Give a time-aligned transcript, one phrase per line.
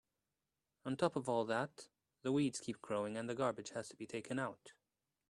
[0.83, 1.87] On top of all that,
[2.23, 4.73] the weeds keep growing and the garbage has to be taken out.